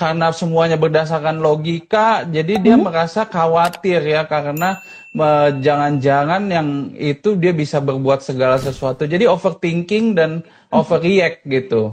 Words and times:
karena 0.00 0.32
semuanya 0.32 0.80
berdasarkan 0.80 1.44
logika, 1.44 2.24
jadi 2.24 2.56
dia 2.56 2.80
hmm. 2.80 2.88
merasa 2.88 3.28
khawatir 3.28 4.00
ya 4.00 4.24
karena 4.24 4.80
jangan-jangan 5.60 6.48
yang 6.48 6.68
itu 6.96 7.36
dia 7.36 7.52
bisa 7.52 7.84
berbuat 7.84 8.24
segala 8.24 8.56
sesuatu. 8.56 9.04
Jadi 9.04 9.28
overthinking 9.28 10.16
dan 10.16 10.40
overreact 10.72 11.44
gitu. 11.44 11.92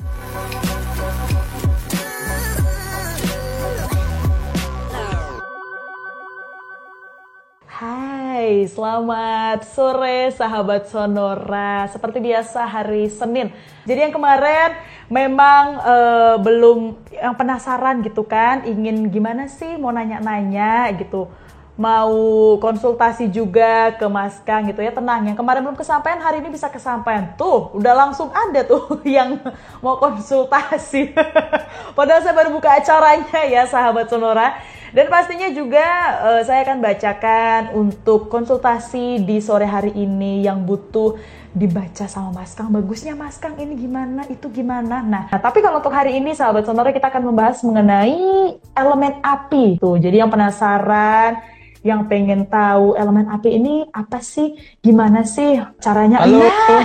Hai, 8.48 8.64
selamat 8.64 9.68
sore 9.76 10.32
sahabat 10.32 10.88
Sonora. 10.88 11.84
Seperti 11.92 12.24
biasa 12.24 12.64
hari 12.64 13.12
Senin. 13.12 13.52
Jadi 13.84 14.08
yang 14.08 14.16
kemarin 14.16 14.72
memang 15.12 15.84
uh, 15.84 16.40
belum 16.40 16.96
yang 17.12 17.36
penasaran 17.36 18.00
gitu 18.08 18.24
kan, 18.24 18.64
ingin 18.64 19.12
gimana 19.12 19.52
sih 19.52 19.76
mau 19.76 19.92
nanya-nanya 19.92 20.96
gitu. 20.96 21.28
Mau 21.76 22.16
konsultasi 22.64 23.28
juga 23.28 23.92
ke 24.00 24.08
Mas 24.08 24.40
Kang 24.48 24.64
gitu 24.64 24.80
ya, 24.80 24.96
tenang. 24.96 25.28
Yang 25.28 25.44
kemarin 25.44 25.68
belum 25.68 25.76
kesampaian, 25.76 26.24
hari 26.24 26.40
ini 26.40 26.48
bisa 26.48 26.72
kesampaian. 26.72 27.36
Tuh, 27.36 27.76
udah 27.76 28.08
langsung 28.08 28.32
ada 28.32 28.64
tuh 28.64 29.04
yang 29.04 29.44
mau 29.84 30.00
konsultasi. 30.00 31.12
Padahal 32.00 32.24
saya 32.24 32.32
baru 32.32 32.56
buka 32.56 32.80
acaranya 32.80 33.44
ya, 33.44 33.68
sahabat 33.68 34.08
Sonora. 34.08 34.77
Dan 34.96 35.12
pastinya 35.12 35.52
juga 35.52 35.88
uh, 36.24 36.42
saya 36.48 36.64
akan 36.64 36.80
bacakan 36.80 37.62
untuk 37.76 38.32
konsultasi 38.32 39.20
di 39.20 39.44
sore 39.44 39.68
hari 39.68 39.92
ini 39.92 40.48
yang 40.48 40.64
butuh 40.64 41.20
dibaca 41.52 42.08
sama 42.08 42.32
Mas 42.32 42.56
Kang. 42.56 42.72
Bagusnya 42.72 43.18
Mas 43.18 43.36
Kang 43.36 43.58
ini 43.60 43.76
gimana, 43.76 44.24
itu 44.32 44.48
gimana. 44.48 45.04
Nah, 45.04 45.28
nah 45.28 45.40
tapi 45.42 45.60
kalau 45.60 45.84
untuk 45.84 45.92
hari 45.92 46.16
ini 46.16 46.32
sahabat 46.32 46.64
sonora 46.64 46.96
kita 46.96 47.12
akan 47.12 47.34
membahas 47.34 47.60
mengenai 47.66 48.56
elemen 48.78 49.20
api. 49.20 49.82
Tuh, 49.82 50.00
jadi 50.00 50.24
yang 50.24 50.32
penasaran, 50.32 51.42
yang 51.84 52.06
pengen 52.08 52.48
tahu 52.48 52.96
elemen 52.96 53.28
api 53.28 53.60
ini 53.60 53.76
apa 53.92 54.24
sih, 54.24 54.56
gimana 54.80 55.28
sih 55.28 55.60
caranya? 55.84 56.24
Halo. 56.24 56.46
Nah, 56.46 56.84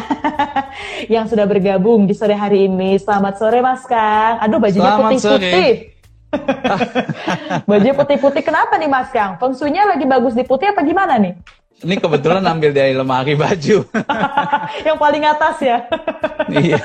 yang 1.14 1.30
sudah 1.30 1.46
bergabung 1.46 2.08
di 2.08 2.16
sore 2.16 2.34
hari 2.34 2.66
ini. 2.66 2.98
Selamat 2.98 3.38
sore 3.38 3.62
Mas 3.62 3.84
Kang. 3.86 4.40
Aduh, 4.42 4.58
bajunya 4.58 4.90
putih-putih. 4.98 5.91
Baju 7.68 7.90
putih-putih 8.02 8.42
kenapa 8.44 8.76
nih 8.80 8.88
Mas 8.88 9.10
Kang? 9.12 9.36
Fungsinya 9.36 9.94
lagi 9.94 10.04
bagus 10.08 10.32
di 10.32 10.44
putih 10.44 10.72
apa 10.72 10.80
gimana 10.84 11.20
nih? 11.20 11.36
Ini 11.82 11.98
kebetulan 11.98 12.46
ambil 12.46 12.70
dari 12.70 12.94
lemari 12.94 13.34
baju. 13.34 13.82
yang 14.86 14.98
paling 14.98 15.24
atas 15.26 15.56
ya. 15.58 15.78
iya. 16.62 16.78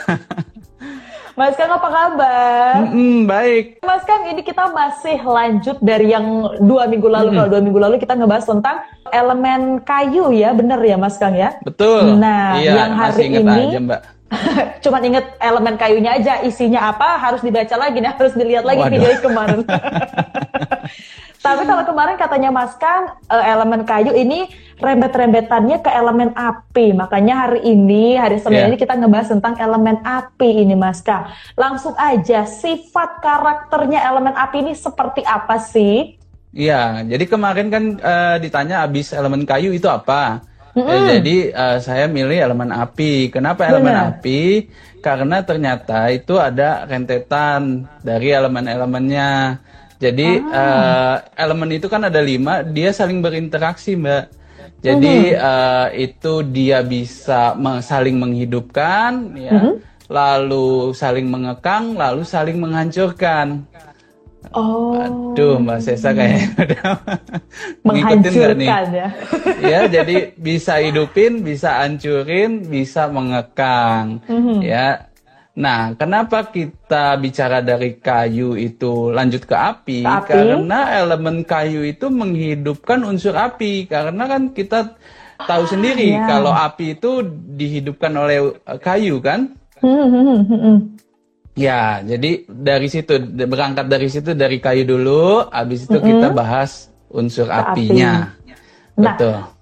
Mas 1.38 1.54
Kang 1.54 1.70
apa 1.70 1.86
kabar? 1.86 2.81
Mm 2.81 2.89
-mm, 2.89 3.17
baik. 3.30 3.78
Mas 3.86 4.02
Kang 4.09 4.26
ini 4.26 4.42
kita 4.42 4.73
masih 4.73 5.22
lanjut 5.22 5.78
dari 5.86 6.09
yang 6.09 6.26
dua 6.66 6.89
minggu 6.89 7.06
lalu. 7.06 7.30
Mm. 7.30 7.36
Kalau 7.38 7.50
dua 7.54 7.61
minggu 7.61 7.78
lalu 7.78 7.95
kita 8.02 8.17
ngebahas 8.17 8.50
tentang 8.50 8.82
elemen 9.14 9.61
kayu 9.86 10.34
ya, 10.34 10.50
bener 10.58 10.82
ya 10.82 10.98
Mas 10.98 11.14
Kang 11.22 11.38
ya? 11.38 11.54
Betul. 11.61 12.17
Nah, 12.17 12.58
iya, 12.58 12.73
yang 12.73 12.94
hari 12.98 13.30
ini 13.30 13.45
aja, 13.45 13.80
Mbak. 13.86 14.02
Cuma 14.83 15.00
inget 15.00 15.25
elemen 15.39 15.80
kayunya 15.80 16.20
aja, 16.20 16.44
isinya 16.44 16.92
apa 16.92 17.16
harus 17.16 17.39
dibaca 17.39 17.75
lagi 17.80 17.97
nih, 18.03 18.11
harus 18.11 18.36
dilihat 18.36 18.66
lagi 18.67 18.83
Waduh. 18.83 18.94
video 18.94 19.11
kemarin. 19.23 19.59
Tapi 21.47 21.64
kalau 21.64 21.83
kemarin 21.88 22.16
katanya 22.20 22.50
Mas 22.52 22.75
Kang, 22.75 23.16
eh, 23.31 23.45
elemen 23.48 23.88
kayu 23.88 24.11
ini 24.11 24.52
rembet-rembetannya 24.83 25.80
ke 25.80 25.88
elemen 25.88 26.36
api. 26.36 26.92
Makanya 26.92 27.48
hari 27.48 27.64
ini, 27.64 28.20
hari 28.20 28.36
Senin 28.44 28.67
yeah. 28.67 28.67
ini 28.67 28.75
kita 28.75 29.00
ngebahas 29.00 29.31
tentang 29.31 29.55
elemen 29.55 30.03
api 30.03 30.67
ini 30.67 30.75
Mas 30.75 31.00
Kang. 31.00 31.31
Langsung 31.55 31.95
aja, 31.95 32.44
sifat 32.44 33.23
karakternya 33.23 34.03
elemen 34.11 34.36
api 34.36 34.59
ini 34.59 34.73
seperti 34.75 35.23
apa 35.23 35.55
sih? 35.55 36.20
Iya, 36.52 37.05
jadi 37.05 37.23
kemarin 37.30 37.67
kan 37.70 37.83
uh, 38.02 38.36
ditanya 38.44 38.83
abis 38.83 39.14
elemen 39.16 39.48
kayu 39.48 39.72
itu 39.72 39.88
apa? 39.88 40.44
Mm 40.78 40.86
-hmm. 40.86 41.09
jadi 41.17 41.38
uh, 41.58 41.78
saya 41.81 42.06
milih 42.06 42.38
elemen 42.38 42.70
api. 42.70 43.33
Kenapa 43.33 43.65
elemen 43.65 43.98
Benar. 43.98 44.21
api? 44.21 44.70
Karena 45.02 45.42
ternyata 45.42 46.14
itu 46.14 46.38
ada 46.38 46.86
rentetan 46.86 47.89
dari 48.05 48.30
elemen-elemennya. 48.30 49.58
Jadi 49.98 50.38
ah. 50.54 50.54
uh, 50.54 51.15
elemen 51.33 51.82
itu 51.82 51.89
kan 51.89 52.05
ada 52.05 52.21
lima, 52.21 52.61
dia 52.61 52.93
saling 52.93 53.26
berinteraksi 53.26 53.98
mbak. 53.98 54.30
Jadi 54.77 55.33
uh 55.33 55.42
uh, 55.42 55.88
itu 55.98 56.45
dia 56.45 56.86
bisa 56.86 57.58
saling 57.82 58.21
menghidupkan, 58.21 59.33
ya, 59.33 59.52
uh 59.58 59.58
-huh. 59.58 59.76
lalu 60.05 60.94
saling 60.94 61.26
mengekang, 61.26 61.98
lalu 61.98 62.21
saling 62.21 62.61
menghancurkan. 62.61 63.65
Oh. 64.55 64.95
Aduh, 64.95 65.59
Mbak 65.59 65.80
Sesa 65.83 66.15
kayak 66.15 66.53
udah 66.64 66.93
menghancurkan 67.83 68.87
ya. 68.93 69.09
ya, 69.75 69.80
jadi 69.92 70.31
bisa 70.39 70.80
hidupin, 70.80 71.43
bisa 71.43 71.83
hancurin, 71.83 72.64
bisa 72.65 73.11
mengekang. 73.11 74.23
-huh. 74.23 74.61
Ya, 74.64 75.08
Nah, 75.58 75.97
kenapa 75.97 76.53
kita 76.53 77.17
bicara 77.17 77.65
dari 77.65 77.97
kayu 77.97 78.53
itu 78.53 79.09
lanjut 79.09 79.42
ke 79.49 79.58
api? 79.58 80.05
ke 80.05 80.09
api? 80.21 80.30
Karena 80.30 81.02
elemen 81.02 81.42
kayu 81.42 81.81
itu 81.81 82.14
menghidupkan 82.14 83.02
unsur 83.02 83.33
api. 83.33 83.89
Karena 83.89 84.30
kan 84.30 84.53
kita 84.53 84.93
tahu 85.49 85.64
ah, 85.65 85.70
sendiri 85.70 86.14
ya. 86.14 86.30
kalau 86.30 86.53
api 86.53 87.02
itu 87.02 87.26
dihidupkan 87.58 88.14
oleh 88.14 88.53
eh, 88.53 88.77
kayu 88.77 89.17
kan? 89.17 89.58
Hmm, 89.81 90.05
hmm, 90.05 90.42
hmm, 90.45 90.77
ya, 91.58 92.06
jadi 92.06 92.45
dari 92.45 92.88
situ 92.88 93.18
berangkat 93.50 93.90
dari 93.90 94.08
situ 94.08 94.38
dari 94.38 94.62
kayu 94.62 94.86
dulu, 94.86 95.50
habis 95.50 95.90
itu 95.90 95.98
kita 95.98 96.30
bahas 96.30 96.94
unsur 97.10 97.50
apinya. 97.50 98.30
Api. 98.38 98.54
Nah, 98.98 99.14
Betul 99.18 99.57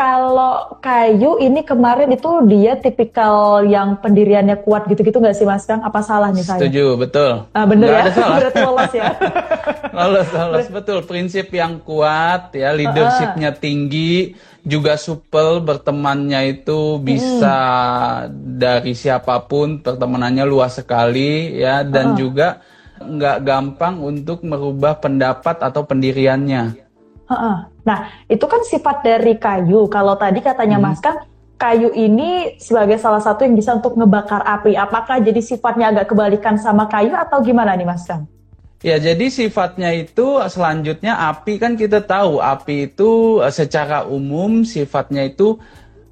kalau 0.00 0.80
kayu 0.80 1.36
ini 1.44 1.60
kemarin 1.60 2.08
itu 2.08 2.30
dia 2.48 2.72
tipikal 2.80 3.60
yang 3.68 4.00
pendiriannya 4.00 4.56
kuat 4.64 4.88
gitu-gitu 4.88 5.20
nggak 5.20 5.36
sih 5.36 5.44
Mas 5.44 5.68
Kang? 5.68 5.84
Apa 5.84 6.00
salah 6.00 6.32
nih 6.32 6.40
saya? 6.40 6.56
Setuju, 6.56 6.96
betul. 6.96 7.44
Ah, 7.52 7.68
bener 7.68 7.92
ya? 7.92 8.08
Ada 8.08 8.12
salah. 8.16 8.36
Berarti 8.40 8.60
lolos 8.64 8.92
ya? 8.96 9.04
lolos, 10.00 10.28
lolos. 10.32 10.66
Betul. 10.72 10.98
Prinsip 11.04 11.52
yang 11.52 11.84
kuat, 11.84 12.56
ya 12.56 12.72
leadershipnya 12.72 13.52
tinggi, 13.60 14.32
juga 14.64 14.96
supel 14.96 15.60
bertemannya 15.60 16.48
itu 16.48 16.96
bisa 16.96 17.58
hmm. 18.24 18.56
dari 18.56 18.96
siapa 18.96 19.44
pun, 19.44 19.84
pertemanannya 19.84 20.48
luas 20.48 20.80
sekali, 20.80 21.60
ya. 21.60 21.84
Dan 21.84 22.16
uh 22.16 22.18
juga 22.20 22.64
nggak 23.00 23.38
gampang 23.44 24.00
untuk 24.00 24.44
merubah 24.48 24.96
pendapat 24.96 25.60
atau 25.60 25.84
pendiriannya. 25.84 26.89
Nah, 27.86 27.98
itu 28.26 28.44
kan 28.44 28.62
sifat 28.66 29.06
dari 29.06 29.38
kayu. 29.38 29.86
Kalau 29.86 30.18
tadi 30.18 30.42
katanya 30.42 30.82
hmm. 30.82 30.84
Mas 30.84 30.98
kan 30.98 31.22
kayu 31.60 31.92
ini 31.92 32.56
sebagai 32.56 32.96
salah 32.96 33.20
satu 33.20 33.44
yang 33.44 33.54
bisa 33.54 33.76
untuk 33.76 33.94
ngebakar 33.94 34.40
api. 34.42 34.74
Apakah 34.74 35.20
jadi 35.20 35.38
sifatnya 35.44 35.92
agak 35.92 36.10
kebalikan 36.10 36.56
sama 36.56 36.88
kayu 36.88 37.12
atau 37.12 37.38
gimana 37.44 37.76
nih 37.76 37.86
Mas 37.86 38.08
Kang? 38.08 38.24
Ya, 38.80 38.96
jadi 38.96 39.28
sifatnya 39.28 39.92
itu 39.92 40.40
selanjutnya 40.48 41.28
api 41.28 41.60
kan 41.60 41.76
kita 41.76 42.00
tahu 42.00 42.40
api 42.40 42.88
itu 42.88 43.44
eh, 43.44 43.52
secara 43.52 44.08
umum 44.08 44.64
sifatnya 44.64 45.28
itu 45.28 45.60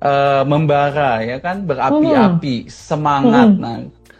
uh, 0.04 0.44
membara 0.44 1.24
ya 1.24 1.40
kan 1.40 1.64
berapi-api, 1.64 2.68
hmm. 2.68 2.70
semangat. 2.70 3.48
Hmm. 3.56 3.60
Nah, 3.64 3.78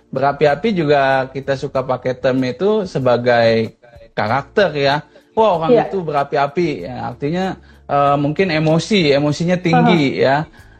berapi-api 0.09 0.69
juga 0.73 1.29
kita 1.29 1.61
suka 1.61 1.85
pakai 1.85 2.17
term 2.17 2.41
itu 2.41 2.89
sebagai 2.89 3.77
karakter 4.17 4.73
ya 4.73 5.05
wah 5.39 5.63
orang 5.63 5.71
yeah. 5.79 5.87
itu 5.87 6.03
berapi-api 6.03 6.69
ya. 6.83 7.15
Artinya 7.15 7.55
uh, 7.87 8.19
mungkin 8.19 8.51
emosi 8.51 9.15
emosinya 9.15 9.55
tinggi 9.63 10.19
uh 10.19 10.19
-huh. 10.19 10.27
ya. 10.27 10.37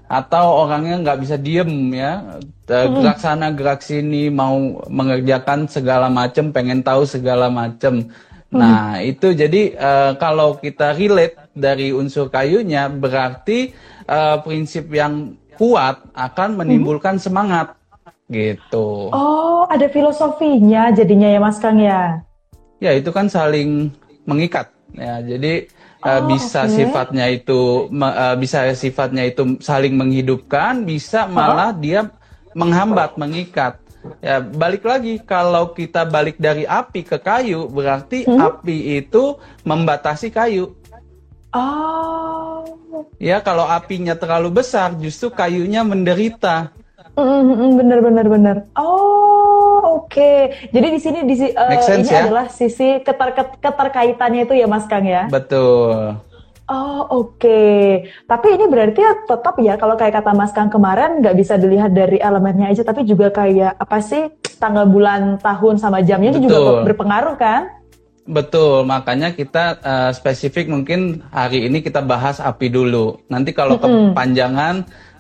Atau 0.09 0.67
orangnya 0.67 0.99
nggak 0.99 1.21
bisa 1.23 1.37
diem 1.39 1.95
ya. 1.95 2.43
Gerak 2.67 3.23
sana 3.23 3.55
gerak 3.55 3.81
sini 3.87 4.27
mau 4.29 4.83
mengerjakan 4.91 5.71
segala 5.71 6.11
macam 6.11 6.51
pengen 6.51 6.83
tahu 6.83 7.07
segala 7.07 7.47
macam 7.49 8.11
nah 8.49 8.97
itu 9.05 9.37
jadi 9.37 9.77
uh, 9.77 10.13
kalau 10.17 10.57
kita 10.57 10.97
relate 10.97 11.37
dari 11.53 11.93
unsur 11.93 12.33
kayunya 12.33 12.89
berarti 12.89 13.77
uh, 14.09 14.41
prinsip 14.41 14.89
yang 14.89 15.37
kuat 15.59 16.01
akan 16.15 16.57
menimbulkan 16.57 17.19
semangat. 17.19 17.75
Gitu. 18.29 19.11
Oh 19.13 19.67
ada 19.69 19.89
filosofinya 19.89 20.93
jadinya 20.93 21.29
ya 21.29 21.41
mas 21.41 21.59
kang 21.59 21.81
ya? 21.81 22.23
Ya 22.79 22.95
itu 22.95 23.11
kan 23.11 23.27
saling 23.27 23.91
mengikat. 24.29 24.69
Ya 24.93 25.25
jadi 25.25 25.69
uh, 26.05 26.21
bisa 26.29 26.69
okay. 26.69 26.85
sifatnya 26.85 27.27
itu 27.33 27.89
uh, 27.89 28.37
bisa 28.37 28.69
sifatnya 28.77 29.25
itu 29.25 29.57
saling 29.65 29.97
menghidupkan 29.97 30.85
bisa 30.85 31.25
malah 31.25 31.73
dia 31.73 32.13
menghambat 32.53 33.17
mengikat. 33.17 33.81
Ya 34.23 34.39
balik 34.41 34.87
lagi 34.87 35.19
kalau 35.25 35.75
kita 35.75 36.07
balik 36.07 36.39
dari 36.39 36.69
api 36.69 37.03
ke 37.03 37.19
kayu 37.19 37.67
berarti 37.67 38.29
hmm? 38.29 38.39
api 38.39 39.03
itu 39.03 39.41
membatasi 39.65 40.29
kayu. 40.31 40.77
Oh. 41.57 42.63
Ya 43.19 43.41
kalau 43.41 43.65
apinya 43.67 44.15
terlalu 44.15 44.63
besar 44.63 44.95
justru 45.01 45.33
kayunya 45.33 45.83
menderita. 45.83 46.71
Mm, 47.19 47.75
bener 47.75 47.99
bener 47.99 48.27
bener 48.31 48.57
oh 48.79 49.48
oke. 49.89 50.13
Okay. 50.13 50.69
Jadi 50.69 50.87
di 50.93 51.01
sini 51.01 51.19
di 51.25 51.35
uh, 51.55 51.81
sense, 51.81 52.09
ini 52.09 52.13
ya? 52.13 52.21
adalah 52.29 52.47
sisi 52.53 53.01
keter 53.01 53.59
keterkaitannya 53.63 54.45
itu 54.45 54.55
ya 54.59 54.69
Mas 54.69 54.85
Kang 54.85 55.09
ya. 55.09 55.31
Betul. 55.33 56.21
Oh 56.69 57.01
oke, 57.25 57.41
okay. 57.41 58.13
tapi 58.29 58.53
ini 58.53 58.69
berarti 58.69 59.01
ya 59.01 59.25
tetap 59.25 59.57
ya 59.57 59.81
kalau 59.81 59.97
kayak 59.97 60.21
kata 60.21 60.37
Mas 60.37 60.53
Kang 60.53 60.69
kemarin 60.69 61.25
nggak 61.25 61.33
bisa 61.41 61.57
dilihat 61.57 61.97
dari 61.97 62.21
elemennya 62.21 62.69
aja, 62.69 62.85
tapi 62.85 63.09
juga 63.09 63.33
kayak 63.33 63.81
apa 63.81 64.05
sih 64.05 64.29
tanggal 64.61 64.85
bulan 64.85 65.41
tahun 65.41 65.81
sama 65.81 66.05
jamnya 66.05 66.37
itu 66.37 66.45
juga 66.45 66.85
berpengaruh 66.85 67.41
kan? 67.41 67.73
Betul, 68.29 68.85
makanya 68.85 69.33
kita 69.33 69.81
uh, 69.81 70.11
spesifik 70.13 70.69
mungkin 70.69 71.25
hari 71.33 71.65
ini 71.65 71.81
kita 71.81 72.05
bahas 72.05 72.37
api 72.37 72.69
dulu. 72.69 73.17
Nanti 73.33 73.57
kalau 73.57 73.81
mm 73.81 73.89
-hmm. 73.89 74.05
kepanjangan 74.13 74.75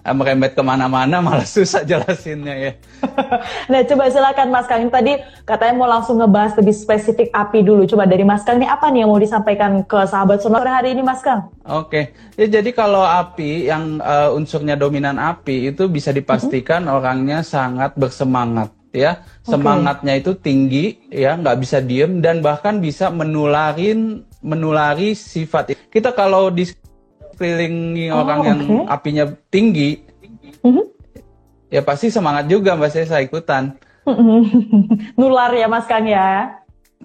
merembet 0.05 0.53
ke 0.55 0.63
mana-mana 0.63 1.21
malah 1.21 1.47
susah 1.57 1.83
jelasinnya 1.85 2.55
ya. 2.55 2.73
nah 3.71 3.81
coba 3.85 4.11
silakan 4.11 4.49
Mas 4.51 4.67
Kang, 4.67 4.89
tadi 4.89 5.21
katanya 5.45 5.75
mau 5.77 5.89
langsung 5.89 6.19
ngebahas 6.19 6.57
lebih 6.59 6.75
spesifik 6.75 7.29
api 7.35 7.63
dulu. 7.65 7.85
Coba 7.87 8.05
dari 8.09 8.25
Mas 8.25 8.43
Kang 8.43 8.59
ini 8.59 8.69
apa 8.69 8.89
nih 8.89 9.05
yang 9.05 9.11
mau 9.11 9.21
disampaikan 9.21 9.83
ke 9.85 9.99
sahabat 10.09 10.41
sonor 10.41 10.65
hari 10.65 10.97
ini 10.97 11.03
Mas 11.05 11.21
Kang? 11.21 11.53
Oke, 11.69 11.89
okay. 11.89 12.05
ya, 12.41 12.61
jadi 12.61 12.71
kalau 12.73 13.05
api 13.05 13.69
yang 13.69 14.01
uh, 14.01 14.33
unsurnya 14.33 14.75
dominan 14.79 15.21
api 15.21 15.75
itu 15.75 15.87
bisa 15.87 16.15
dipastikan 16.15 16.85
mm 16.85 16.89
-hmm. 16.89 16.99
orangnya 16.99 17.39
sangat 17.45 17.93
bersemangat 17.95 18.73
ya 18.89 19.21
semangatnya 19.45 20.17
itu 20.17 20.33
tinggi 20.33 20.97
ya 21.13 21.37
nggak 21.37 21.61
bisa 21.61 21.79
diem 21.85 22.25
dan 22.25 22.41
bahkan 22.41 22.81
bisa 22.81 23.13
menularin 23.13 24.25
menulari 24.41 25.13
sifat 25.13 25.77
kita 25.93 26.17
kalau 26.17 26.49
di 26.49 26.65
sekelilingi 27.39 28.11
oh, 28.11 28.27
orang 28.27 28.39
okay. 28.43 28.49
yang 28.51 28.61
apinya 28.91 29.25
tinggi 29.55 30.03
mm-hmm. 30.67 30.85
ya 31.71 31.87
pasti 31.87 32.11
semangat 32.11 32.51
juga 32.51 32.75
mbak 32.75 32.91
saya 32.91 33.23
ikutan 33.23 33.79
nular 35.19 35.55
ya 35.55 35.71
mas 35.71 35.87
Kang 35.87 36.11
ya 36.11 36.59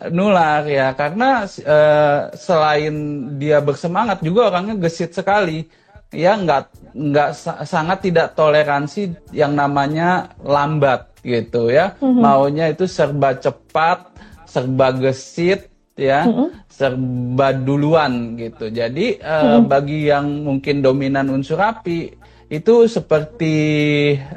nular 0.09 0.65
ya 0.65 0.97
karena 0.97 1.45
uh, 1.45 2.33
selain 2.33 2.93
dia 3.37 3.61
bersemangat 3.61 4.25
juga 4.25 4.49
orangnya 4.49 4.73
gesit 4.81 5.13
sekali 5.13 5.69
ya 6.09 6.33
nggak 6.37 6.93
nggak 6.93 7.29
sangat 7.65 8.09
tidak 8.09 8.37
toleransi 8.37 9.17
yang 9.33 9.57
namanya 9.57 10.33
lambat 10.45 11.13
gitu 11.25 11.73
ya. 11.73 11.97
Mm-hmm. 11.97 12.21
Maunya 12.21 12.65
itu 12.69 12.85
serba 12.85 13.33
cepat, 13.33 14.13
serba 14.45 14.93
gesit 14.93 15.72
ya, 15.95 16.25
mm-hmm. 16.25 16.47
serba 16.69 17.53
duluan 17.53 18.35
gitu. 18.39 18.69
Jadi 18.69 19.19
uh, 19.21 19.59
mm-hmm. 19.59 19.63
bagi 19.69 19.99
yang 20.09 20.25
mungkin 20.45 20.81
dominan 20.81 21.29
unsur 21.29 21.59
api 21.61 22.13
itu 22.49 22.85
seperti 22.85 23.55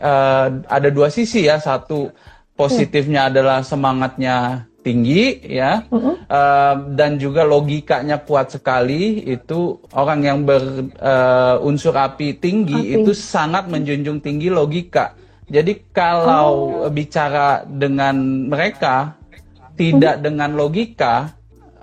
uh, 0.00 0.64
ada 0.68 0.88
dua 0.88 1.08
sisi 1.08 1.48
ya. 1.48 1.60
Satu 1.60 2.12
positifnya 2.56 3.28
mm-hmm. 3.28 3.32
adalah 3.36 3.58
semangatnya 3.64 4.36
tinggi 4.86 5.42
ya 5.42 5.82
uh-huh. 5.82 6.30
uh, 6.30 6.74
dan 6.94 7.18
juga 7.18 7.42
logikanya 7.42 8.22
kuat 8.22 8.54
sekali 8.54 9.26
itu 9.26 9.82
orang 9.90 10.22
yang 10.22 10.38
berunsur 10.46 11.98
uh, 11.98 12.06
api 12.06 12.38
tinggi 12.38 12.94
api. 12.94 13.02
itu 13.02 13.10
sangat 13.10 13.66
menjunjung 13.66 14.22
tinggi 14.22 14.46
logika 14.46 15.18
jadi 15.50 15.74
kalau 15.90 16.86
oh. 16.86 16.90
bicara 16.94 17.66
dengan 17.66 18.46
mereka 18.46 19.18
tidak 19.74 20.18
hmm. 20.18 20.22
dengan 20.22 20.50
logika 20.54 21.34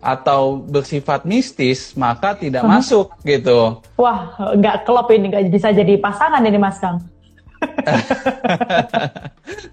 atau 0.03 0.59
bersifat 0.59 1.23
mistis, 1.23 1.95
maka 1.95 2.35
tidak 2.35 2.67
hmm. 2.67 2.71
masuk 2.75 3.15
gitu. 3.23 3.79
Wah, 3.95 4.35
nggak 4.59 4.83
klop 4.83 5.07
ini, 5.15 5.31
nggak 5.31 5.47
bisa 5.47 5.71
jadi 5.71 5.95
pasangan 5.97 6.44
ini 6.44 6.59
Mas 6.59 6.77
Kang. 6.77 7.00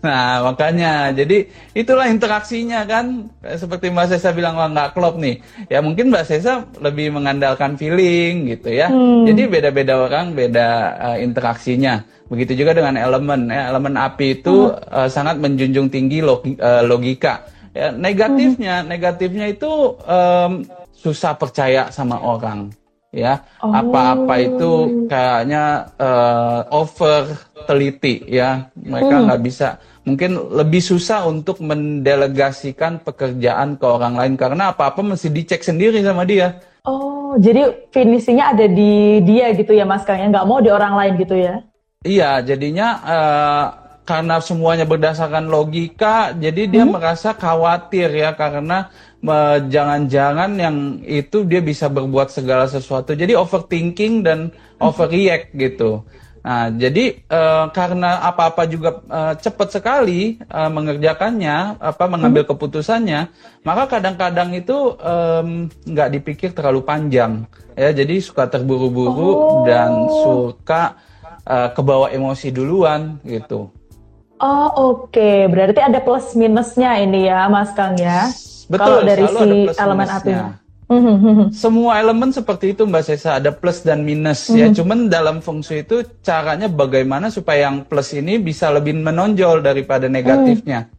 nah 0.06 0.46
makanya 0.46 1.10
jadi 1.10 1.50
itulah 1.74 2.06
interaksinya 2.06 2.86
kan 2.86 3.26
seperti 3.42 3.90
Mbak 3.90 4.14
Sesa 4.14 4.30
bilang 4.30 4.54
wah 4.54 4.70
nggak 4.70 4.94
klop 4.94 5.18
nih 5.18 5.42
ya 5.66 5.82
mungkin 5.82 6.14
Mbak 6.14 6.22
Sesa 6.22 6.70
lebih 6.78 7.10
mengandalkan 7.10 7.74
feeling 7.74 8.46
gitu 8.46 8.70
ya 8.70 8.94
hmm. 8.94 9.26
jadi 9.26 9.42
beda-beda 9.50 10.06
orang 10.06 10.38
beda 10.38 10.68
uh, 11.02 11.18
interaksinya 11.18 12.06
Begitu 12.30 12.62
juga 12.62 12.78
dengan 12.78 12.94
elemen 12.94 13.50
ya, 13.50 13.74
elemen 13.74 13.98
api 13.98 14.38
itu 14.38 14.70
hmm. 14.70 14.86
uh, 14.86 15.08
sangat 15.10 15.42
menjunjung 15.42 15.90
tinggi 15.90 16.22
logi, 16.22 16.54
uh, 16.62 16.86
logika. 16.86 17.42
Ya, 17.70 17.94
negatifnya, 17.94 18.82
hmm. 18.82 18.86
negatifnya 18.90 19.46
itu 19.46 19.94
um, 20.02 20.66
susah 20.90 21.38
percaya 21.38 21.88
sama 21.94 22.18
orang. 22.18 22.74
Ya, 23.10 23.42
apa-apa 23.58 24.38
oh. 24.38 24.46
itu 24.46 24.72
kayaknya 25.10 25.90
uh, 25.98 26.62
over 26.70 27.26
teliti 27.66 28.22
ya. 28.30 28.70
Mereka 28.78 29.14
hmm. 29.18 29.24
nggak 29.26 29.40
hmm. 29.42 29.48
bisa 29.50 29.68
mungkin 30.06 30.38
lebih 30.54 30.78
susah 30.78 31.26
untuk 31.26 31.58
mendelegasikan 31.58 33.02
pekerjaan 33.02 33.74
ke 33.78 33.86
orang 33.86 34.14
lain 34.14 34.34
karena 34.38 34.70
apa-apa 34.70 35.02
mesti 35.02 35.26
dicek 35.26 35.62
sendiri 35.66 35.98
sama 36.06 36.22
dia. 36.22 36.62
Oh, 36.86 37.34
jadi 37.36 37.90
finishingnya 37.90 38.54
ada 38.54 38.66
di 38.70 39.22
dia 39.26 39.52
gitu 39.58 39.74
ya 39.74 39.82
Mas 39.82 40.06
Kang, 40.06 40.18
ya 40.18 40.30
nggak 40.30 40.46
mau 40.46 40.62
di 40.62 40.70
orang 40.70 40.94
lain 40.94 41.14
gitu 41.18 41.34
ya? 41.34 41.66
Iya, 42.00 42.40
jadinya 42.40 42.88
uh, 43.04 43.64
karena 44.10 44.42
semuanya 44.42 44.82
berdasarkan 44.82 45.46
logika, 45.46 46.34
jadi 46.34 46.66
dia 46.66 46.82
hmm. 46.82 46.98
merasa 46.98 47.30
khawatir 47.30 48.10
ya 48.10 48.34
karena 48.34 48.90
jangan-jangan 49.70 50.50
yang 50.58 50.76
itu 51.06 51.46
dia 51.46 51.62
bisa 51.62 51.86
berbuat 51.86 52.34
segala 52.34 52.66
sesuatu. 52.66 53.14
Jadi 53.14 53.38
overthinking 53.38 54.26
dan 54.26 54.50
hmm. 54.50 54.82
overreact 54.82 55.54
gitu. 55.54 56.02
Nah, 56.40 56.72
jadi 56.72 57.20
uh, 57.28 57.68
karena 57.70 58.24
apa-apa 58.24 58.64
juga 58.64 59.04
uh, 59.12 59.36
cepat 59.36 59.76
sekali 59.76 60.40
uh, 60.48 60.72
mengerjakannya, 60.72 61.78
apa 61.78 62.04
mengambil 62.08 62.48
hmm. 62.48 62.50
keputusannya, 62.56 63.20
maka 63.62 63.84
kadang-kadang 64.00 64.56
itu 64.56 64.96
nggak 65.84 66.08
um, 66.08 66.14
dipikir 66.16 66.50
terlalu 66.56 66.80
panjang, 66.82 67.44
ya. 67.76 67.92
Jadi 67.92 68.24
suka 68.24 68.48
terburu-buru 68.48 69.30
oh. 69.36 69.62
dan 69.68 69.92
suka 70.08 70.96
uh, 71.44 71.68
kebawa 71.76 72.08
emosi 72.08 72.48
duluan 72.50 73.20
gitu. 73.22 73.68
Oh 74.40 74.68
oke, 74.72 75.12
okay. 75.12 75.44
berarti 75.52 75.84
ada 75.84 76.00
plus 76.00 76.32
minusnya 76.32 76.96
ini 76.96 77.28
ya 77.28 77.44
Mas 77.52 77.76
Kang 77.76 77.92
ya. 78.00 78.32
Betul. 78.72 78.80
Kalau 78.80 78.98
dari 79.04 79.24
si 79.28 79.48
elemen 79.76 80.08
api. 80.08 80.32
Semua 81.54 82.02
elemen 82.02 82.34
seperti 82.34 82.74
itu 82.74 82.82
Mbak 82.82 83.04
Sesa 83.06 83.38
ada 83.38 83.54
plus 83.54 83.86
dan 83.86 84.02
minus 84.02 84.50
ya. 84.50 84.66
Mhm. 84.66 84.74
Cuman 84.74 84.98
dalam 85.06 85.38
fungsi 85.38 85.86
itu 85.86 86.02
caranya 86.24 86.66
bagaimana 86.66 87.30
supaya 87.30 87.70
yang 87.70 87.86
plus 87.86 88.10
ini 88.16 88.42
bisa 88.42 88.72
lebih 88.74 88.98
menonjol 88.98 89.62
daripada 89.62 90.10
negatifnya. 90.10 90.90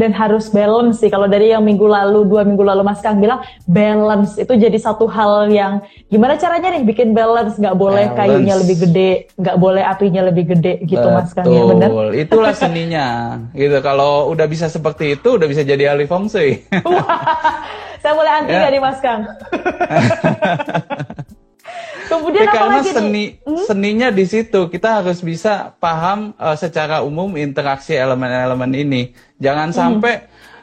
Dan 0.00 0.10
harus 0.16 0.48
balance 0.48 1.04
sih. 1.04 1.12
Kalau 1.12 1.28
dari 1.28 1.52
yang 1.52 1.60
minggu 1.60 1.84
lalu, 1.84 2.24
dua 2.24 2.48
minggu 2.48 2.64
lalu 2.64 2.80
Mas 2.80 3.04
Kang 3.04 3.20
bilang 3.20 3.44
balance 3.68 4.40
itu 4.40 4.56
jadi 4.56 4.76
satu 4.80 5.04
hal 5.04 5.52
yang 5.52 5.84
gimana 6.08 6.40
caranya 6.40 6.72
nih 6.72 6.84
bikin 6.88 7.12
balance? 7.12 7.60
Nggak 7.60 7.76
boleh 7.76 8.08
balance. 8.08 8.16
kayunya 8.16 8.54
lebih 8.56 8.76
gede, 8.88 9.10
nggak 9.36 9.56
boleh 9.60 9.82
apinya 9.84 10.22
lebih 10.24 10.44
gede 10.56 10.80
gitu 10.88 11.04
Betul. 11.04 11.12
Mas 11.12 11.30
Kang 11.36 11.44
ya 11.44 11.62
benar? 11.68 11.90
Itulah 12.16 12.54
seninya. 12.56 13.06
gitu. 13.52 13.76
Kalau 13.84 14.32
udah 14.32 14.46
bisa 14.48 14.72
seperti 14.72 15.20
itu, 15.20 15.36
udah 15.36 15.44
bisa 15.44 15.60
jadi 15.60 15.92
ahli 15.92 16.08
feng 16.08 16.32
shui. 16.32 16.64
Saya 18.00 18.12
mulai 18.14 18.32
anti 18.38 18.54
ya. 18.54 18.70
nih 18.70 18.80
Mas 18.80 18.98
Kang. 19.02 19.20
Kemudian 22.16 22.48
ya, 22.48 22.52
karena 22.52 22.80
seni 22.82 23.24
hmm? 23.44 23.64
seninya 23.68 24.08
di 24.08 24.24
situ 24.24 24.60
kita 24.72 25.02
harus 25.02 25.20
bisa 25.20 25.76
paham 25.76 26.32
uh, 26.40 26.56
secara 26.56 27.04
umum 27.04 27.36
interaksi 27.36 27.92
elemen-elemen 27.92 28.72
ini. 28.72 29.02
Jangan 29.36 29.68
hmm. 29.70 29.76
sampai 29.76 30.14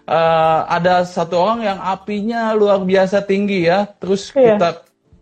uh, 0.10 0.65
ada 0.67 1.05
satu 1.05 1.38
orang 1.38 1.62
yang 1.62 1.79
apinya 1.79 2.51
luar 2.57 2.81
biasa 2.81 3.22
tinggi 3.24 3.69
ya, 3.69 3.86
terus 4.01 4.33
yeah. 4.33 4.57
kita 4.57 4.69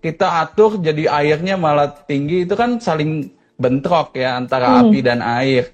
kita 0.02 0.28
atur 0.42 0.82
jadi 0.82 1.12
airnya 1.12 1.60
malah 1.60 1.94
tinggi 1.94 2.48
itu 2.48 2.58
kan 2.58 2.82
saling 2.82 3.30
bentrok 3.62 4.18
ya 4.18 4.40
antara 4.40 4.80
hmm. 4.80 4.80
api 4.90 5.00
dan 5.06 5.20
air. 5.22 5.70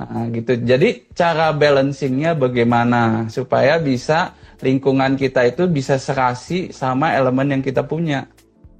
Nah, 0.00 0.32
gitu. 0.32 0.56
Jadi 0.56 1.12
cara 1.12 1.52
balancingnya 1.52 2.32
bagaimana 2.32 3.28
supaya 3.28 3.76
bisa 3.76 4.32
lingkungan 4.64 5.16
kita 5.16 5.44
itu 5.48 5.68
bisa 5.68 5.96
serasi 6.00 6.72
sama 6.72 7.12
elemen 7.12 7.60
yang 7.60 7.62
kita 7.64 7.84
punya. 7.84 8.28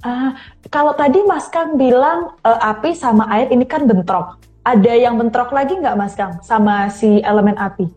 Ah, 0.00 0.32
kalau 0.72 0.96
tadi 0.96 1.20
Mas 1.28 1.52
Kang 1.52 1.76
bilang 1.76 2.32
uh, 2.40 2.60
api 2.72 2.96
sama 2.96 3.28
air 3.28 3.52
ini 3.52 3.68
kan 3.68 3.84
bentrok. 3.84 4.40
Ada 4.64 4.96
yang 4.96 5.20
bentrok 5.20 5.52
lagi 5.52 5.76
nggak 5.76 5.96
Mas 5.96 6.16
Kang 6.16 6.40
sama 6.40 6.88
si 6.88 7.20
elemen 7.20 7.56
api? 7.56 7.88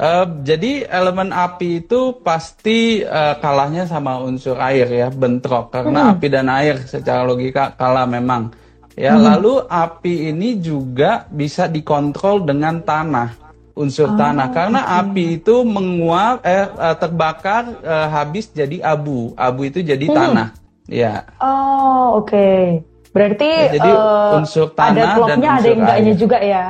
Uh, 0.00 0.24
jadi 0.40 0.88
elemen 0.88 1.28
api 1.28 1.84
itu 1.84 2.16
pasti 2.24 3.04
uh, 3.04 3.36
kalahnya 3.36 3.84
sama 3.84 4.16
unsur 4.24 4.56
air 4.56 4.88
ya, 4.88 5.08
bentrok 5.12 5.68
karena 5.68 6.08
hmm. 6.08 6.12
api 6.16 6.26
dan 6.32 6.48
air 6.48 6.76
secara 6.88 7.28
logika 7.28 7.76
kalah 7.76 8.08
memang. 8.08 8.56
Ya, 8.96 9.16
hmm. 9.16 9.24
lalu 9.28 9.54
api 9.68 10.32
ini 10.32 10.56
juga 10.56 11.28
bisa 11.28 11.68
dikontrol 11.68 12.48
dengan 12.48 12.80
tanah, 12.80 13.36
unsur 13.76 14.12
oh, 14.12 14.16
tanah 14.16 14.48
karena 14.52 14.80
okay. 14.88 15.00
api 15.04 15.24
itu 15.40 15.54
menguap 15.64 16.44
eh 16.44 16.68
terbakar 16.96 17.80
eh, 17.80 18.08
habis 18.12 18.48
jadi 18.52 18.80
abu. 18.84 19.32
Abu 19.36 19.68
itu 19.68 19.80
jadi 19.84 20.04
hmm. 20.04 20.16
tanah. 20.16 20.48
Ya. 20.90 21.22
Oh, 21.38 22.18
oke. 22.20 22.34
Okay. 22.34 22.82
Berarti 23.10 23.50
ya, 23.50 23.74
jadi 23.78 23.90
uh, 23.90 24.38
unsur 24.38 24.70
tanah 24.74 24.94
ada 24.94 25.04
klopnya, 25.18 25.50
ada 25.58 25.70
enggaknya 25.70 26.14
juga 26.14 26.38
ya. 26.38 26.66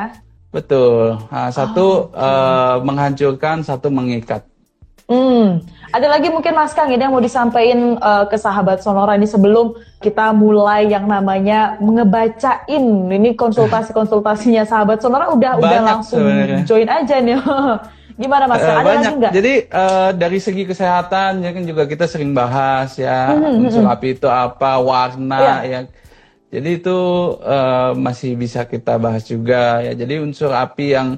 Betul. 0.53 1.21
Nah, 1.29 1.49
satu 1.53 2.09
oh, 2.09 2.17
okay. 2.17 2.25
uh, 2.25 2.75
menghancurkan, 2.85 3.65
satu 3.65 3.93
mengikat. 3.93 4.45
Hmm, 5.11 5.59
ada 5.91 6.07
lagi 6.07 6.31
mungkin 6.31 6.55
Mas 6.55 6.71
Kang 6.71 6.87
ini 6.87 7.03
yang 7.03 7.11
mau 7.11 7.19
disampaikan 7.19 7.99
uh, 7.99 8.25
ke 8.31 8.39
sahabat 8.39 8.79
Sonora 8.79 9.19
ini 9.19 9.27
sebelum 9.27 9.75
kita 9.99 10.31
mulai 10.31 10.87
yang 10.87 11.11
namanya 11.11 11.75
ngebacain 11.83 13.11
ini 13.11 13.35
konsultasi-konsultasinya 13.35 14.63
sahabat 14.63 15.03
Sonora 15.03 15.35
udah 15.35 15.59
Banyak 15.59 15.67
udah 15.67 15.81
langsung 15.83 16.23
sebenernya. 16.23 16.63
join 16.63 16.87
aja 16.87 17.17
nih. 17.19 17.37
Gimana 18.21 18.45
Mas? 18.45 18.61
Uh, 18.61 18.69
ada 18.69 18.85
banyak. 18.85 19.13
lagi? 19.17 19.35
Jadi 19.41 19.55
uh, 19.73 20.11
dari 20.13 20.39
segi 20.39 20.69
kesehatan 20.69 21.41
ya 21.41 21.51
kan 21.57 21.65
juga 21.65 21.89
kita 21.89 22.05
sering 22.05 22.37
bahas 22.37 23.01
ya 23.01 23.33
hmm, 23.33 23.41
hmm 23.41 23.61
unsur 23.65 23.85
hmm. 23.89 23.95
api 23.97 24.09
itu 24.21 24.29
apa, 24.29 24.77
warna 24.77 25.41
yeah. 25.41 25.59
ya. 25.65 25.81
Jadi 26.51 26.71
itu 26.83 26.99
uh, 27.41 27.97
masih 27.97 28.37
bisa 28.37 28.69
kita 28.69 29.01
bahas 29.01 29.25
juga 29.25 29.81
ya. 29.81 29.97
Jadi 29.97 30.21
unsur 30.21 30.53
api 30.53 30.93
yang 30.93 31.17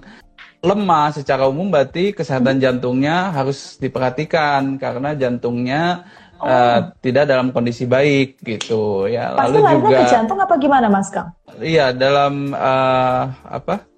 lemah 0.62 1.10
secara 1.10 1.50
umum 1.50 1.74
berarti 1.74 2.14
kesehatan 2.14 2.62
hmm. 2.62 2.62
jantungnya 2.62 3.34
harus 3.34 3.82
diperhatikan 3.82 4.78
karena 4.78 5.18
jantungnya 5.18 6.06
oh. 6.38 6.46
uh, 6.46 6.94
tidak 7.02 7.26
dalam 7.26 7.50
kondisi 7.50 7.82
baik 7.82 8.38
gitu 8.46 9.10
ya. 9.10 9.34
Pasti 9.34 9.58
Lalu 9.58 9.82
juga 9.82 9.98
ke 9.98 10.04
jantung 10.06 10.38
apa 10.38 10.54
gimana 10.54 10.86
Mas 10.86 11.10
Kang? 11.10 11.34
Iya 11.58 11.90
dalam 11.90 12.54
uh, 12.54 13.22
apa? 13.42 13.90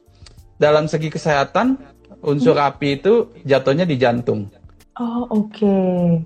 Dalam 0.56 0.88
segi 0.88 1.12
kesehatan 1.12 1.92
unsur 2.24 2.56
api 2.56 2.98
itu 3.00 3.30
jatuhnya 3.44 3.84
di 3.84 3.96
jantung. 4.00 4.48
Oh 4.98 5.28
oke. 5.28 5.52
Okay. 5.52 6.24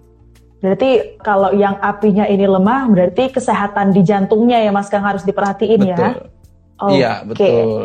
Berarti 0.58 0.90
kalau 1.22 1.54
yang 1.54 1.78
apinya 1.78 2.26
ini 2.26 2.46
lemah 2.46 2.90
berarti 2.90 3.30
kesehatan 3.30 3.94
di 3.94 4.02
jantungnya 4.02 4.58
ya 4.58 4.74
Mas 4.74 4.90
Kang 4.90 5.06
harus 5.06 5.22
diperhatiin 5.22 5.82
betul. 5.82 5.94
ya. 5.94 6.10
Oh, 6.78 6.90
iya 6.90 7.12
okay. 7.22 7.30
betul. 7.30 7.82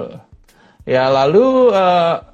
Ya 0.84 1.08
lalu 1.08 1.70
uh, 1.72 2.34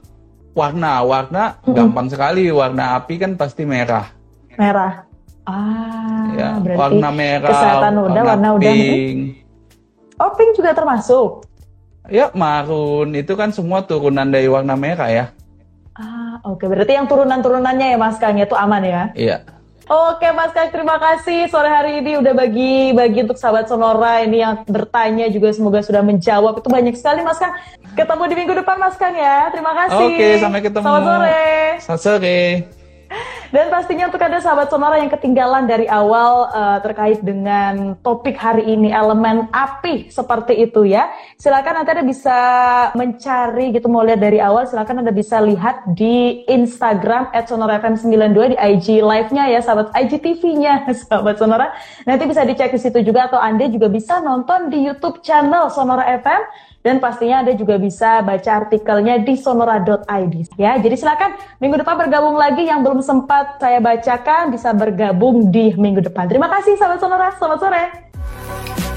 warna 0.60 0.94
warna 1.06 1.44
hmm. 1.64 1.72
gampang 1.72 2.08
sekali 2.12 2.50
warna 2.52 3.00
api 3.00 3.16
kan 3.22 3.32
pasti 3.40 3.64
merah 3.64 4.12
merah 4.60 5.08
ah 5.48 6.28
ya, 6.36 6.50
berarti 6.60 6.80
warna 6.80 7.10
merah 7.16 7.50
kesehatan 7.50 7.94
udah 7.96 8.24
warna, 8.28 8.50
warna 8.54 8.68
pink. 8.68 9.18
udah 10.20 10.22
oh 10.26 10.32
pink 10.36 10.52
juga 10.58 10.72
termasuk 10.76 11.30
ya 12.12 12.28
marun 12.36 13.16
itu 13.16 13.34
kan 13.40 13.56
semua 13.56 13.86
turunan 13.86 14.28
dari 14.28 14.52
warna 14.52 14.76
merah 14.76 15.10
ya 15.10 15.26
oke 16.44 16.60
okay. 16.60 16.68
berarti 16.68 16.94
yang 16.96 17.08
turunan 17.08 17.40
turunannya 17.40 17.94
ya 17.94 17.98
mas 17.98 18.18
Kang 18.18 18.38
itu 18.38 18.56
aman 18.56 18.84
ya 18.84 19.04
iya 19.16 19.38
Oke 19.90 20.30
Mas 20.38 20.54
Kang, 20.54 20.70
terima 20.70 21.02
kasih 21.02 21.50
sore 21.50 21.66
hari 21.66 21.98
ini 21.98 22.22
udah 22.22 22.30
bagi 22.38 22.94
bagi 22.94 23.26
untuk 23.26 23.42
sahabat 23.42 23.66
Sonora 23.66 24.22
ini 24.22 24.46
yang 24.46 24.62
bertanya 24.70 25.26
juga 25.34 25.50
semoga 25.50 25.82
sudah 25.82 26.06
menjawab. 26.06 26.62
Itu 26.62 26.70
banyak 26.70 26.94
sekali 26.94 27.26
Mas 27.26 27.42
Kang. 27.42 27.58
Ketemu 27.98 28.24
di 28.30 28.36
minggu 28.38 28.54
depan 28.54 28.78
Mas 28.78 28.94
Kang 29.02 29.18
ya. 29.18 29.50
Terima 29.50 29.74
kasih. 29.74 30.14
Oke, 30.14 30.28
sampai 30.38 30.62
ketemu. 30.62 30.86
Selamat 30.86 31.06
sore. 31.10 31.42
Selamat 31.82 32.02
sore. 32.06 32.79
Dan 33.50 33.74
pastinya 33.74 34.06
untuk 34.14 34.22
ada 34.22 34.38
sahabat 34.38 34.70
sonora 34.70 35.02
yang 35.02 35.10
ketinggalan 35.10 35.66
dari 35.66 35.90
awal 35.90 36.54
uh, 36.54 36.78
terkait 36.86 37.18
dengan 37.26 37.98
topik 38.06 38.38
hari 38.38 38.62
ini 38.62 38.94
elemen 38.94 39.50
api 39.50 40.14
seperti 40.14 40.70
itu 40.70 40.86
ya. 40.86 41.10
Silakan 41.42 41.82
nanti 41.82 41.98
Anda 41.98 42.06
bisa 42.06 42.38
mencari 42.94 43.74
gitu 43.74 43.90
mau 43.90 44.06
lihat 44.06 44.22
dari 44.22 44.38
awal 44.38 44.70
silakan 44.70 45.02
Anda 45.02 45.10
bisa 45.10 45.42
lihat 45.42 45.82
di 45.98 46.46
Instagram 46.46 47.34
@sonorafm92 47.34 48.54
di 48.54 48.58
IG 48.58 48.88
live-nya 49.02 49.50
ya 49.50 49.66
sahabat 49.66 49.98
IGTV-nya 49.98 50.86
sahabat 51.10 51.42
sonora. 51.42 51.74
Nanti 52.06 52.30
bisa 52.30 52.46
dicek 52.46 52.70
di 52.70 52.78
situ 52.78 53.02
juga 53.02 53.34
atau 53.34 53.42
Anda 53.42 53.66
juga 53.66 53.90
bisa 53.90 54.22
nonton 54.22 54.70
di 54.70 54.86
YouTube 54.86 55.26
channel 55.26 55.74
Sonora 55.74 56.06
FM 56.22 56.70
dan 56.80 57.04
pastinya 57.04 57.44
Anda 57.44 57.54
juga 57.60 57.76
bisa 57.76 58.24
baca 58.24 58.52
artikelnya 58.64 59.20
di 59.20 59.36
sonora.id. 59.36 60.36
Ya, 60.56 60.80
jadi 60.80 60.96
silakan 60.96 61.36
minggu 61.60 61.84
depan 61.84 62.00
bergabung 62.00 62.40
lagi 62.40 62.64
yang 62.64 62.86
belum 62.88 63.04
sempat 63.04 63.39
saya 63.60 63.80
bacakan 63.80 64.52
bisa 64.52 64.74
bergabung 64.74 65.52
di 65.54 65.76
minggu 65.76 66.06
depan. 66.06 66.28
Terima 66.28 66.50
kasih 66.50 66.76
selamat 66.76 67.00
sore 67.00 67.28
selamat 67.38 67.60
sore. 67.60 68.89